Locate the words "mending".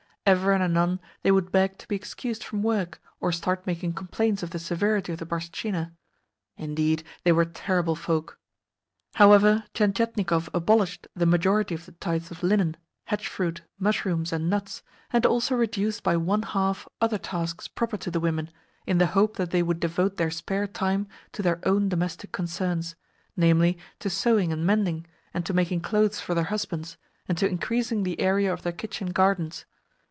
24.65-25.05